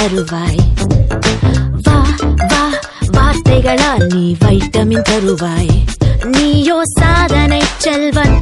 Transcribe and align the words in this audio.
தருவாய். 0.00 0.60
வா 1.86 1.96
வா 2.50 2.62
வார்த்தைகளால் 3.16 4.04
நீ 4.12 4.36
வைட்டமின் 4.38 5.04
தருவாய். 5.08 5.72
நீயோ 6.32 6.78
சாதனை 6.98 7.60
செல்வன் 7.76 8.36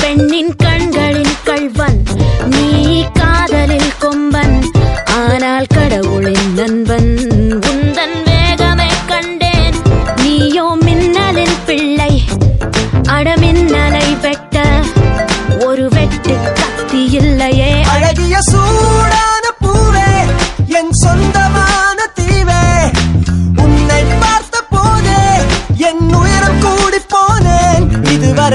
பெண்ணின் 0.00 0.52
கண்களின் 0.56 1.36
கள்வன் 1.44 1.98
நீ 2.54 2.68
காதலில் 3.12 3.96
கொம்பன். 3.98 4.56
ஆனால் 5.20 5.68
கடவுளின் 5.74 6.37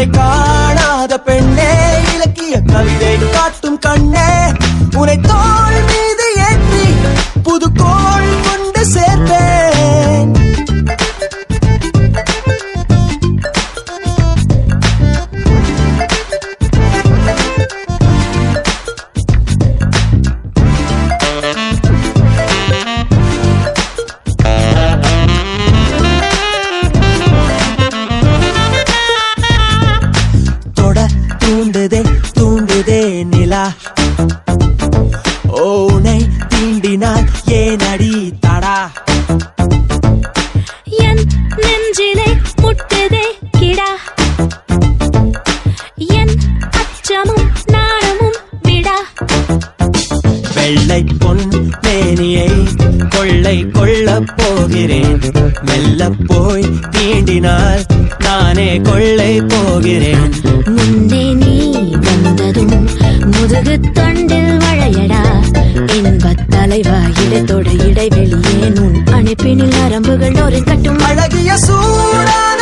இதுவரை 0.03 0.09
காணாத 0.11 1.13
பெண்ணே 1.19 1.71
இலக்கிய 2.13 2.55
கவிதை 2.71 3.15
காட்டும் 3.31 3.79
கண்ணே. 3.79 4.12
கொள்ளை 53.53 53.71
கொள்ளப் 53.71 54.33
போகிறேன் 54.35 55.19
மெல்ல 55.61 56.09
போய் 56.27 56.65
தீண்டினால் 56.91 57.83
நானே 58.19 58.81
கொள்ளை 58.81 59.41
போகிறேன் 59.41 60.31
முன்னே 60.65 61.33
நீ 61.33 61.53
வந்ததும் 62.01 62.87
முதுகு 63.25 63.75
தொண்டில் 63.93 64.57
வளையடா. 64.57 65.21
இன்பத் 65.95 66.43
தலைவா 66.49 66.97
இடத்தோட 67.25 67.69
இடைவெளியே. 67.89 68.57
உன் 68.79 69.03
அணைப்பினில் 69.11 69.75
நரம்புகள் 69.75 70.43
ஒரு 70.45 70.63
கட்டும் 70.63 70.99
அழகிய 70.99 71.57
சூடான 71.57 72.52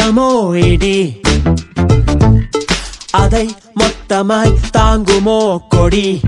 முத்தமோ 0.00 0.54
இடி? 0.64 1.20
அதை 3.10 3.56
மொத்தமாய் 3.74 4.54
தாங்குமோ 4.76 5.58
கொடி? 5.68 6.20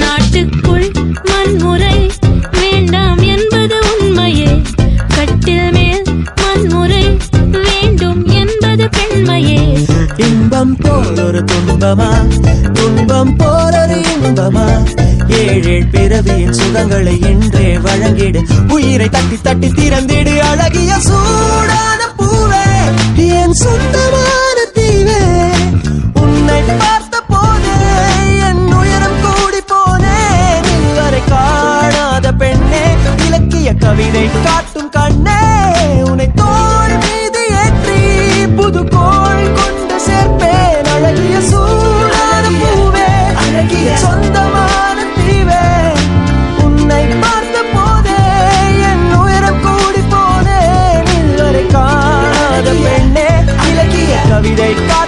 நாட்டுக்குள் 0.00 0.92
வன்முறை 1.22 2.10
வேண்டாம் 2.50 3.18
என்பது 3.18 3.78
உண்மையே. 3.92 4.62
கட்டில் 5.14 5.70
மேல் 5.72 6.04
வன்முறை 6.34 7.18
வேண்டும் 7.50 8.26
என்பது 8.26 8.88
பெண்மையே. 8.88 9.86
இன்பம் 10.16 10.76
போல் 10.76 11.18
ஒரு 11.24 11.44
துன்பமா? 11.44 12.10
துன்பம் 12.72 13.36
போல் 13.36 13.78
ஒரு 13.82 14.02
இன்பமா? 14.14 14.66
ஏழேழ் 15.28 15.90
பிறவியின் 15.90 16.52
சுகங்களை 16.52 17.16
இன்றே 17.30 17.76
வழங்கிடு. 17.76 18.42
உயிரை 18.72 19.08
தட்டி 19.08 19.38
தட்டி 19.42 19.66
திறந்திடு 19.66 20.38
அழகிய 20.38 20.98
சூடான 20.98 21.75
பூவே 22.16 22.64
என் 23.34 23.56
சொந்தமான 23.56 24.58
தீவே. 24.74 25.20
உன்னை 26.14 26.60
பார்த்த 26.74 27.22
போதே 27.28 27.76
என் 28.48 28.64
உயரம் 28.74 29.18
கூடி 29.22 29.60
போனேன் 29.72 30.68
இதுவரை 30.74 31.22
காணாத 31.26 32.32
பெண்ணே 32.34 32.84
இலக்கிய 33.26 33.68
கவிதை 33.76 34.24
காட்டும் 34.38 34.85
take 54.66 55.05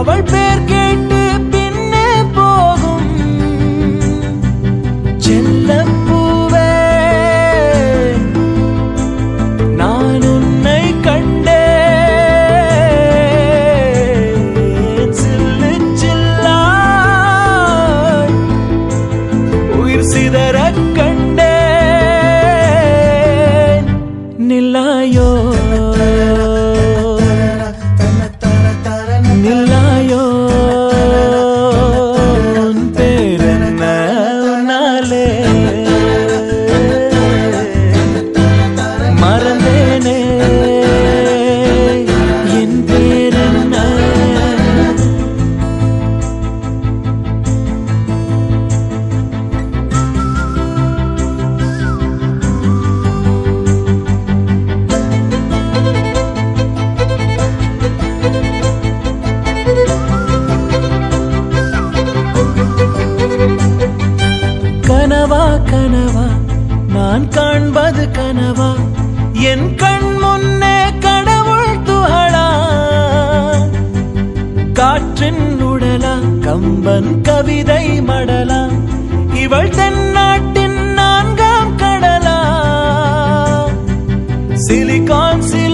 அவள் 0.00 0.22
பேர்க்கு 0.22 0.79
Silicon, 84.70 85.42
silicon. 85.42 85.69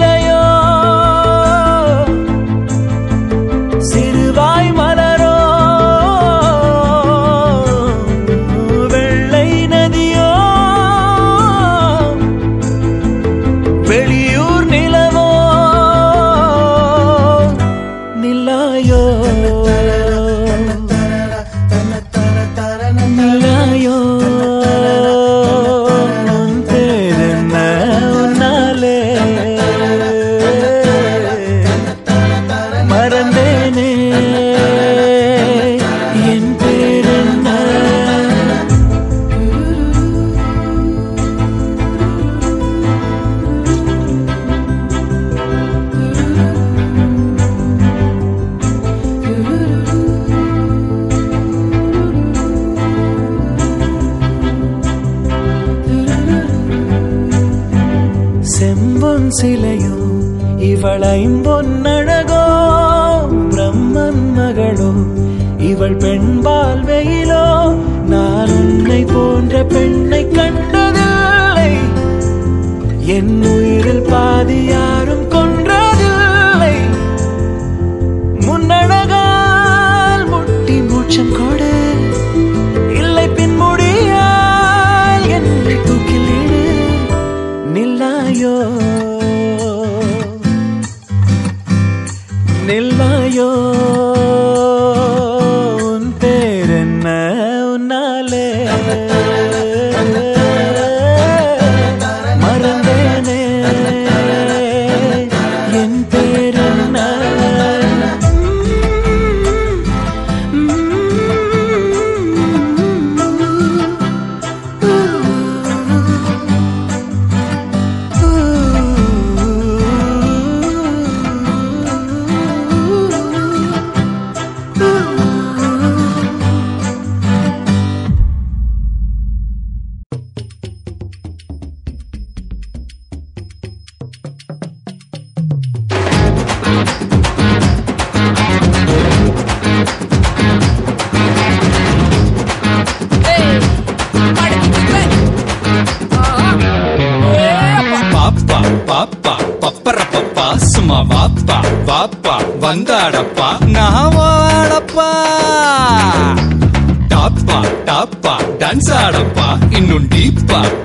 Shankar. 81.17 81.56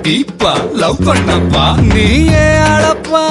Peepa 0.03 0.51
love 0.81 0.99
பண்ணப்பா 1.05 1.65
நீயே 1.89 2.43
அழப்பா. 2.67 3.23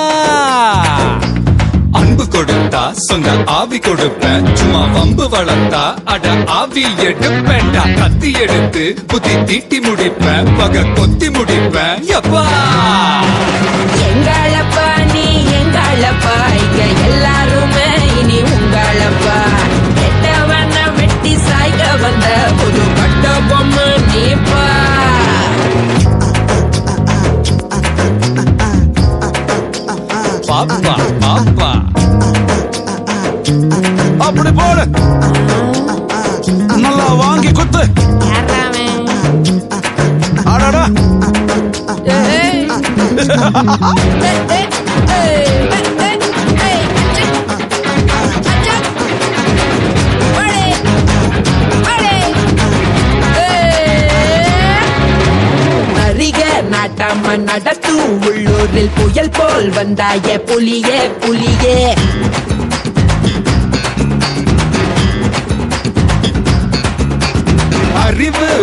அன்பு 1.98 2.24
கொடுத்தா 2.34 2.82
சொன்ன 3.06 3.34
ஆவி 3.56 3.78
கொடுப்பேன் 3.80 4.46
சும்மா 4.58 4.82
வம்பு 4.94 5.26
வளர்த்தா 5.34 5.82
அட 6.14 6.26
ஆவி 6.58 6.84
எடுப்பேன்டா 7.08 7.84
கத்தி 8.00 8.30
எடுத்து 8.44 8.84
புத்தி 9.12 9.34
தீட்டி 9.50 9.80
முடிப்பேன் 9.86 10.50
பக 10.60 10.84
கொத்தி 10.96 11.28
முடிப்பேன் 11.36 12.00
எப்பா 12.18 12.44
எங்களப்பா 14.06 14.86
நீ 15.12 15.26
எங்களப்பா 15.58 16.34
இங்க 16.62 16.80
எல்லாருமே 17.06 17.88
இனி 18.14 18.40
உங்களப்பா 18.52 19.38
கெட்டவன 19.98 20.66
வெட்டி 20.98 21.34
சாய்க்க 21.46 21.92
வந்த 22.04 22.26
புது 22.60 22.84
பட்ட 22.98 23.24
பொம்மை 23.50 23.88
நீ 24.08 24.24
பாப்பா 30.62 30.92
பாப்பா 31.22 31.68
அப்படி 34.18 34.50
போடு. 34.52 34.84
நல்லா 36.76 37.08
வாங்கி 37.14 37.50
குத்து. 37.52 37.82
அடடா. 40.52 40.84
நடத்தும் 57.44 58.20
உள்ளூரில் 58.20 58.90
புயல் 58.94 59.31
போல் 59.62 59.70
வந்தாய 59.70 60.28
புலியே 60.46 60.98
புலியே. 61.22 61.78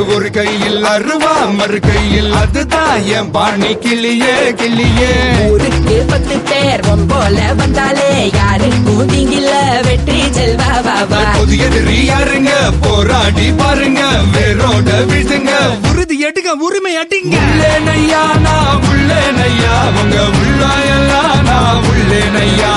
ஒரு 0.08 0.30
கையில் 0.32 0.84
அருவா 0.86 1.34
மறு 1.52 1.80
கையில் 1.80 2.32
அதுதான் 2.34 3.06
என் 3.08 3.32
பாணி. 3.32 3.70
கிளியே 3.76 4.36
கிளியே. 4.54 5.12
ஊருக்கு 5.52 6.06
பத்து 6.12 6.40
பேர் 6.40 6.84
போல 7.08 7.54
வந்தாலே 7.54 8.32
யாருக்கும் 8.36 9.10
திங்கில 9.10 9.52
வெற்றி 9.84 10.22
செல்வா 10.32 10.72
பாபா 10.88 11.22
புதிய 11.38 11.66
யாருங்க? 12.04 12.52
போராடி 12.82 13.52
பாருங்க. 13.52 14.02
வேரோட 14.34 14.90
விழுதுங்க 15.06 15.52
உறுதி 15.92 16.20
எடுங்க 16.20 16.52
உரிமை 16.60 16.96
அடிங்க. 16.98 17.36
உள்ளேனையா 17.44 18.24
நான் 18.46 18.82
உள்ளேனையா? 18.92 19.76
உங்க 20.02 20.18
உள்ளாயெல்லாம் 20.40 21.44
நான் 21.44 21.84
உள்ளேனையா? 21.86 22.74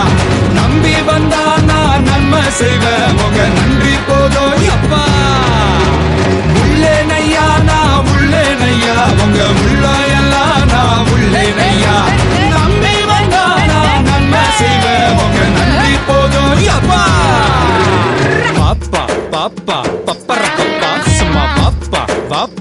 நம்பி 0.54 0.94
வந்தா 1.06 1.44
நான் 1.70 2.02
நன்மை 2.02 2.42
செய்வேன். 2.52 3.18
உங்க 3.26 3.40
நன்றி 3.56 3.94
போதும் 4.08 4.68
அப்பா. 4.68 5.02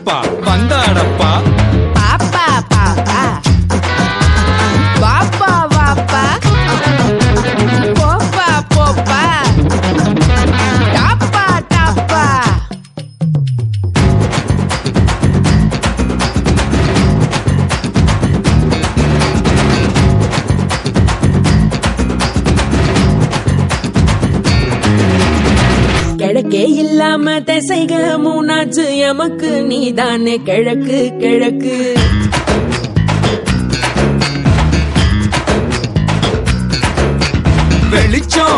பாப்பா 0.08 0.18
வந்தாடப்பா. 0.46 1.30
பாப்பா 1.98 2.46
பாப்பா. 2.72 3.20
வாப்பா 5.02 5.52
வாப்பா. 5.76 6.24
போப்பா 8.00 8.48
போப்பா. 8.74 9.22
டாப்பா 10.96 11.46
டாப்பா. 11.74 12.24
கிழக்கே 26.18 26.64
இல்லாம 26.76 27.40
திசைக 27.40 27.94
மூணாச்சு 28.72 28.98
எமக்கு 28.98 29.50
நீதானே 29.64 30.36
கிழக்கு 30.44 31.00
கிழக்கு. 31.20 32.01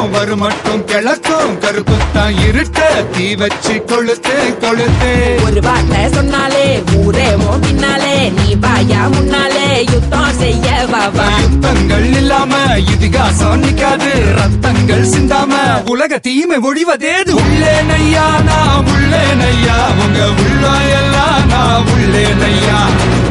வெளிச்சம் 0.04 0.16
வரும் 0.16 0.42
மட்டும் 0.44 0.82
கிழக்கும் 0.90 1.54
கருப்புத்தான் 1.64 2.36
இருட்ட 2.48 2.80
தீ 3.16 3.28
வச்சு 3.36 3.74
கொளுத்து 3.90 4.36
கொளுத்து. 4.64 5.12
ஒரு 5.46 5.60
வார்த்தை 5.62 6.02
சொன்னாலே 6.16 6.66
ஊரே 7.00 7.28
பின்னாலே 7.64 8.16
நீ 8.38 8.48
பாயா 8.64 9.02
முன்னாலே 9.16 9.68
யுத்தம் 9.94 10.36
செய்ய 10.40 10.68
பாபா 10.92 11.28
யுத்தங்கள் 11.44 12.08
இல்லாம 12.20 12.54
இதிகாசம் 12.94 13.62
நிக்காது 13.64 14.12
ரத்தங்கள் 14.40 15.06
சிந்தாம. 15.14 15.54
உலக 15.94 16.20
தீமை 16.28 16.60
ஒழிவதேது? 16.70 17.34
உள்ளே 17.44 17.76
நையா 17.92 18.28
நான் 18.50 18.84
உள்ளே 18.94 19.24
நையா. 19.42 19.78
உங்க 20.04 20.20
உள்ளாயெல்லாம் 20.44 21.46
நான் 21.54 21.88
உள்ளே 21.94 22.26
நையா. 22.44 22.80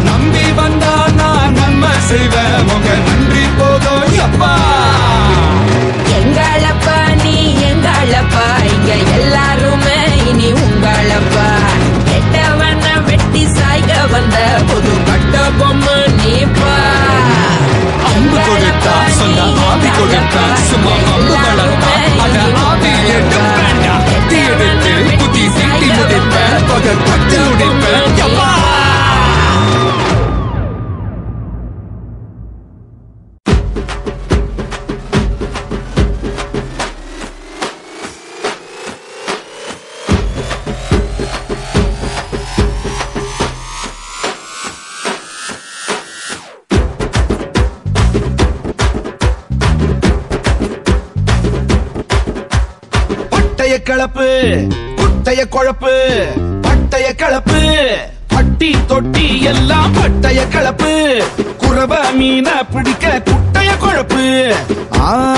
நம்பி 0.08 0.46
வந்தா 0.60 0.94
நான் 1.20 1.52
நன்மை 1.52 1.94
செய்வேன். 2.10 2.60
உங்க 2.76 2.88
நன்றி 3.08 3.44
போதும் 3.58 4.20
அப்பா. 4.28 4.52
இனி 10.32 10.48
உங்களப்பா. 10.60 11.46
கெட்டவன 12.06 12.76
வெட்டி 13.06 13.42
சாய்க்க 13.54 13.92
வந்த 14.12 14.36
புது 14.68 14.92
பட்ட 15.08 15.34
பொம்மை 15.58 15.96
நீப்பா 16.18 16.74
அம்பு 18.08 18.38
கொடுத்தா 18.40 18.94
சொந்த 19.18 19.40
ஆவி 19.66 19.90
கொடுத்தா 19.98 20.44
சும்மா 20.68 20.94
அம்பு 21.12 21.34
வளர்த்தா 21.38 21.92
அட 22.24 22.36
ஆவி 22.64 22.92
எடுப்பேன் 23.10 23.82
கத்தி 24.06 24.38
எடுத்து 24.46 24.92
குத்தி 25.14 25.44
தீட்டி 25.56 25.88
முடிப்பேன் 25.98 26.58
பகல் 26.70 27.02
பட்டு 27.06 27.38
முடிப்பேன் 27.48 27.91
啊。 64.90 65.31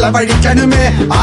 செலவழிக்கணுமே 0.00 0.84
ஆ. 1.12 1.22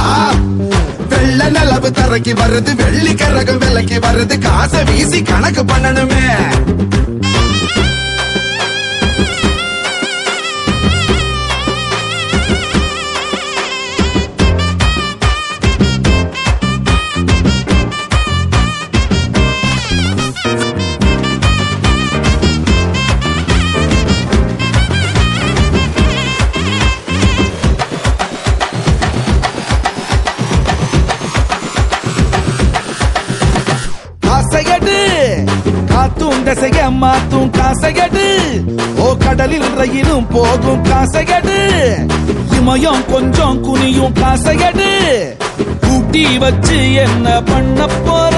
வெள்ள 1.10 1.50
நிலவு 1.50 1.90
தரைக்கு 1.90 2.34
வருது 2.34 2.72
வெள்ளி 2.76 3.14
கரகம் 3.14 3.58
விலைக்கு 3.58 4.00
வருது 4.00 4.36
காசை 4.40 4.84
வீசி 4.84 5.22
கணக்கு 5.22 5.64
பண்ணணுமே. 5.64 6.22
கடலில் 39.80 40.24
போகும் 40.26 40.80
காசையடு 40.84 41.58
இமயம் 42.58 43.04
கொஞ்சம் 43.12 43.60
குனியும் 43.62 44.16
காசையடு 44.20 44.90
கூட்டி 45.84 46.24
வச்சு 46.38 46.80
என்ன 46.96 47.28
பண்ண 47.44 47.88
போற? 48.08 48.37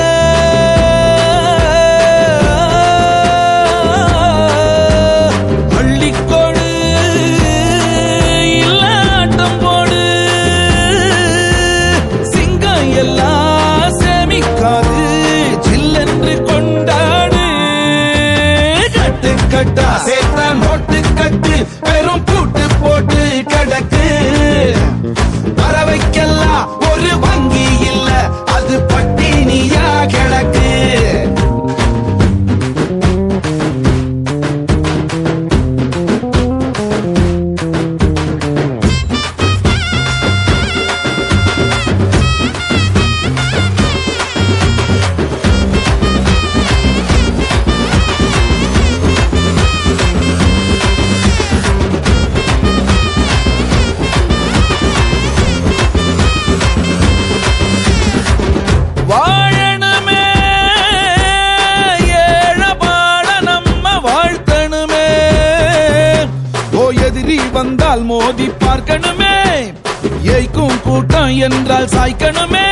என்றால் 71.40 71.86
சாய்க்கணுமே. 71.86 72.68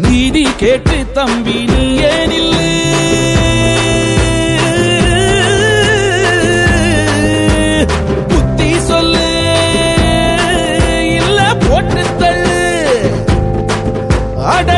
நீதி 0.00 0.46
கேட்டு 0.56 1.06
தம்பி 1.12 1.64
நீ 1.64 1.82
ஏன் 1.96 2.32
புத்தி 8.28 8.70
சொல்லு. 8.78 9.26
இல்ல 11.16 11.56
போட்டு 11.68 12.04
தள்ளு 12.18 12.62
அட 14.54 14.73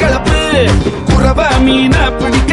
கிளப்பு 0.00 0.40
குறவ 1.08 1.40
மீன 1.66 1.96
பிடிக்க 2.18 2.52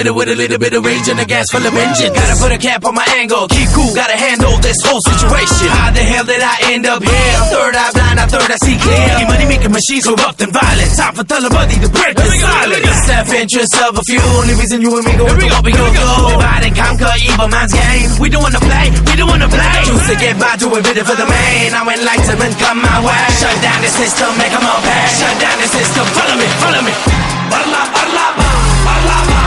bitter 0.00 0.16
with 0.16 0.32
a 0.32 0.38
little 0.40 0.56
bit 0.56 0.72
of 0.72 0.80
rage 0.80 1.12
and 1.12 1.20
a 1.20 1.28
gas 1.28 1.44
full 1.52 1.60
of 1.60 1.76
vengeance. 1.76 2.16
Gotta 2.16 2.36
put 2.40 2.56
a 2.56 2.56
cap 2.56 2.88
on 2.88 2.96
my 2.96 3.04
angle, 3.20 3.44
keep 3.52 3.68
cool, 3.76 3.92
gotta 3.92 4.16
handle 4.16 4.56
this 4.64 4.80
whole 4.80 5.02
situation. 5.04 5.68
How 5.76 5.92
the 5.92 6.00
hell 6.00 6.24
did 6.24 6.40
I 6.40 6.72
end 6.72 6.88
up 6.88 7.04
here? 7.04 7.36
Third 7.52 7.76
eye 7.76 7.92
blind, 7.92 8.16
I 8.16 8.24
third 8.24 8.48
I 8.48 8.56
see 8.64 8.80
clear. 8.80 9.20
Your 9.20 9.28
money 9.28 9.44
making 9.44 9.68
machines 9.76 10.08
corrupt 10.08 10.40
and 10.40 10.56
violent. 10.56 10.88
Time 10.96 11.12
for 11.12 11.24
Talibati 11.28 11.76
to 11.84 11.88
break 11.92 12.16
the 12.16 12.24
silence. 12.32 12.96
Self 13.04 13.28
interest 13.28 13.76
of 13.84 14.00
a 14.00 14.02
few. 14.08 14.24
Only 14.40 14.56
reason 14.56 14.80
you 14.80 14.88
and 14.96 15.04
me 15.04 15.12
go 15.20 15.28
we 15.36 15.44
go, 15.52 15.60
we 15.68 15.72
go, 15.76 15.84
go. 15.92 16.08
Divide 16.32 16.64
and 16.64 16.76
conquer, 16.80 17.12
evil 17.20 17.48
minds 17.52 17.76
game. 17.76 18.08
We 18.16 18.32
don't 18.32 18.40
wanna 18.40 18.62
play, 18.64 18.88
we 19.04 19.14
don't 19.20 19.28
wanna 19.28 19.52
play. 19.52 19.84
Choose 19.84 20.06
to 20.08 20.16
get 20.16 20.40
by, 20.40 20.56
do 20.56 20.72
a 20.72 20.80
bit 20.80 20.96
for 21.04 21.12
the 21.12 21.28
main. 21.28 21.76
Now 21.76 21.84
enlightenment 21.84 22.56
come 22.56 22.80
my 22.80 23.04
way. 23.04 23.20
Shut 23.36 23.52
down 23.60 23.84
the 23.84 23.92
system, 23.92 24.32
make 24.40 24.48
them 24.48 24.64
all 24.64 24.80
pay. 24.80 25.04
Shut 25.20 25.36
down 25.44 25.60
the 25.60 25.68
system, 25.68 26.08
follow 26.16 26.36
me, 26.40 26.48
follow 26.56 26.82
me. 26.88 26.92
Allah, 27.52 27.84
Allah, 28.00 28.28
Allah, 28.40 29.20
Allah. 29.28 29.39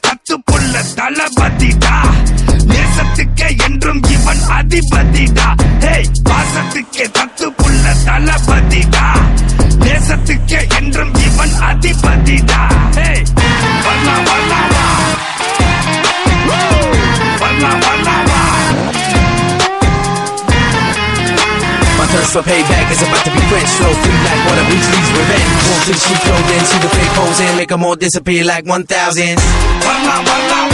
தத்து 0.00 0.34
புள்ள 0.50 0.82
தளபதிடா. 0.94 1.94
நேசத்துக்கே 2.66 3.62
என்றும் 3.62 4.02
இவன் 4.02 4.40
அதிபதிடா. 4.48 5.48
ஹே 5.80 6.10
பாசத்துக்கே 6.30 7.06
தத்து 7.18 7.46
புள்ள 7.56 7.94
தளபதிடா. 8.04 9.06
நேசத்துக்கே 9.78 10.74
என்றும் 10.76 11.14
இவன் 11.14 11.52
அதிபதிடா. 11.60 12.60
ஹே 12.94 13.22
So 22.32 22.42
payback 22.42 22.90
is 22.90 23.02
about 23.02 23.24
to 23.24 23.30
be 23.30 23.38
quenched. 23.46 23.74
Flow 23.78 23.92
free 23.94 24.18
like 24.26 24.42
water, 24.46 24.64
beach 24.66 24.88
leaves 24.90 25.10
revenge. 25.14 25.50
Won't 25.70 25.84
she 25.86 26.14
flow 26.24 26.40
then? 26.50 26.64
See 26.64 26.78
the 26.78 26.88
fake 26.88 27.12
pose 27.14 27.40
and 27.40 27.56
make 27.56 27.68
them 27.68 27.84
all 27.84 27.96
disappear 27.96 28.44
like 28.44 28.66
1,000. 28.66 29.38
One, 29.38 30.02
one, 30.02 30.24
one, 30.24 30.73